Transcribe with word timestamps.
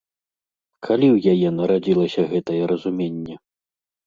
Калі 0.87 1.07
ў 1.15 1.35
яе 1.35 1.49
нарадзілася 1.57 2.21
гэтае 2.33 2.63
разуменне? 2.73 3.35